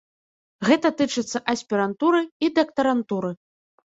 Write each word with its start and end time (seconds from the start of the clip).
Гэта 0.67 0.87
тычыцца 1.01 1.41
аспірантуры 1.53 2.21
і 2.47 2.51
дактарантуры. 2.57 3.31